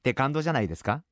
[0.00, 1.02] って感動じゃないですか？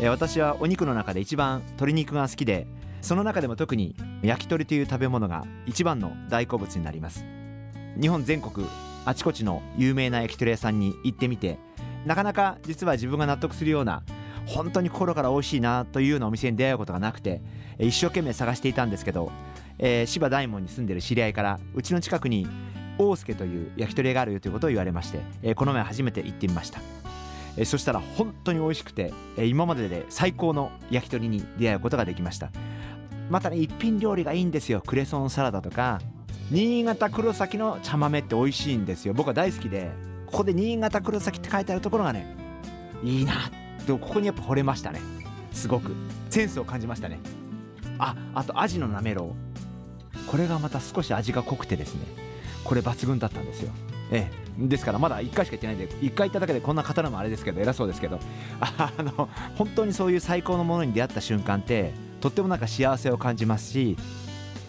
[0.00, 2.66] え私はお肉の中で一番鶏肉が好きで
[3.02, 7.26] その中でも特に焼き鳥という食べ物が一番の大好物になります。
[8.00, 8.66] 日本全国
[9.04, 11.58] あちこちの有名な焼き鳥屋さんに行ってみて
[12.06, 14.02] なかなか実は自分が納得するような
[14.50, 17.40] 本当に心から美味しいなというようなお店に出会うことがなくて
[17.78, 19.30] 一生懸命探していたんですけど、
[19.78, 22.46] えー、芝大門に住んでる知り合いからうちの近くに
[22.98, 26.80] 大助という焼き鳥屋があるよということを言われまして、えー、この前初めて行ってみました。
[27.56, 32.52] えそしたら本当に美味しくて、え今までで最高の焼き鳥に出会うことができました。
[33.28, 34.82] またね一品料理がいいんですよ。
[34.86, 36.00] クレソンサラダとか
[36.50, 39.14] 新潟黒崎の茶豆って美味しいんですよ。
[39.14, 39.90] 僕は大好きで
[40.26, 42.36] ここで新潟黒崎って書いてあるところがね
[43.02, 43.59] いいなって
[43.90, 45.00] とここにやっぱ惚れましたね。
[45.52, 45.92] すごく。
[46.28, 47.18] センスを感じましたね。
[47.98, 50.30] ああとアジのなめろう。
[50.30, 52.02] これがまた少し味が濃くてですね。
[52.64, 53.72] これ抜群だったんですよ。
[54.12, 58.20] ええ、ですからまだ1回しか行ってないんで1回行っただけでこんな語るのもあれですけど偉そうですけど。
[58.60, 63.96] あの本当にそういう最高のものに出会った瞬間ってとってもなんか幸せを感じますし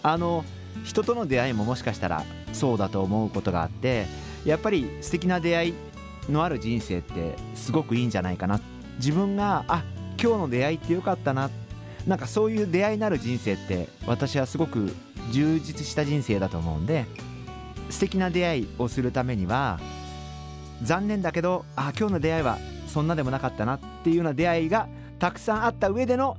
[0.02, 0.44] あの
[0.84, 4.06] 人との出会いももしかしたらそうだと思うことがあって
[4.44, 5.74] やっぱり素敵な出会い
[6.28, 8.71] のある人生ってすごくいいんじゃないかなって
[9.02, 9.82] 自分があ
[10.22, 11.50] 今日の出会いってよかったな。
[12.06, 14.94] なんかそういう出会いのある人生って私はすごく
[15.30, 17.06] 充実した人生だと思うんで
[17.90, 19.78] 素敵な出会いをするためには
[20.82, 24.88] 残念だけどあ今日の出会いはそんなでもなかったなっていうような出会いが
[25.18, 26.36] たくさんあった上での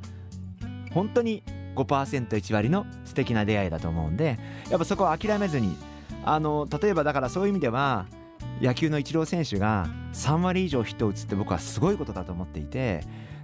[0.94, 1.44] 本当に
[1.76, 4.38] 5%1 割の素敵な出会いだと思うんで
[4.70, 5.78] やっぱそこは諦めずに
[6.26, 8.06] あの例えばだからそういう意味では
[8.62, 13.02] 野球のイチロー選手が3割以上ヒットを打つって僕はすごいことだと思っていて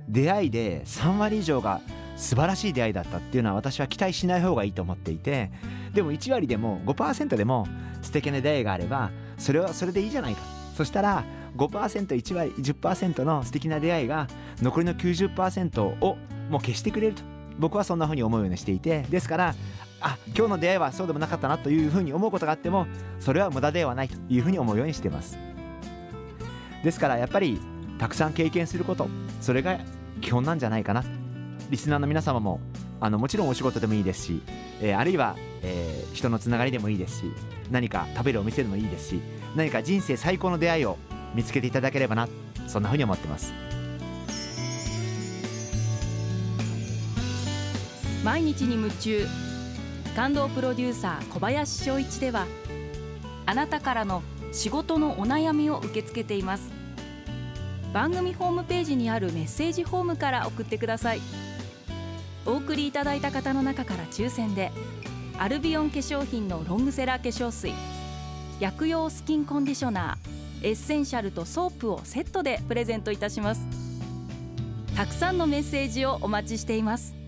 [0.07, 1.81] 出会いで3割以上が
[2.15, 5.51] 素晴らしい出会いだったっていうのは私は期待しない方がいいと思っていて
[5.93, 7.67] でも1割でも5%でも
[8.01, 10.41] 素敵な出会いがあればそれはそれでいいじゃないか。
[10.75, 11.25] そしたら
[11.57, 14.27] 5%1 割10%の素敵な出会いが
[14.61, 16.17] 残りの90%を
[16.49, 17.38] もう消してくれると。
[17.59, 19.55] 僕はそんな風に思うようにしていてですから
[20.01, 22.87] あ今日の出会いはそうでもなかったなというふうに思うことがあっても
[23.19, 25.37] それは無駄ではないというふうに思うようにしています。
[26.83, 27.59] ですからやっぱり
[27.97, 29.09] たくさん経験すること
[29.41, 29.77] それが
[30.21, 31.03] 基本なんじゃないかな。
[31.69, 32.59] リスナーの皆様も
[32.99, 34.41] あのもちろんお仕事でもいいですし、
[34.81, 37.25] えー、あるいは、えー、人のつながりでもいいですし
[37.69, 39.21] 何か食べるお店でもいいですし
[39.55, 40.97] 何か人生最高の出会いを
[41.35, 42.27] 見つけていただければな
[42.67, 43.53] そんなふうに思ってます。
[48.29, 49.25] 毎日に夢中。
[50.15, 52.45] 感動プロデューサー小林翔一では
[53.47, 56.69] あなたからの仕事のお悩みを受け付けています。
[57.91, 61.21] 番組ホームページにあるメッセージホームから送ってください。
[62.45, 64.71] お送りいただいた方の中から抽選で
[65.39, 67.73] アルビオン化粧品のロングセラー化粧水
[68.59, 73.65] 薬用スキンコンディショナーエッセンシャルとソープをセットでプレゼントいたします。
[74.95, 77.18] たくさんのメッセージをお待ちしています。